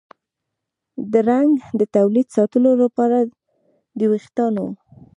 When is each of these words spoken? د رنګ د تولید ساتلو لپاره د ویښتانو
د 1.11 1.13
رنګ 1.29 1.51
د 1.79 1.81
تولید 1.95 2.27
ساتلو 2.35 2.71
لپاره 2.83 3.17
د 3.97 3.99
ویښتانو 4.11 4.65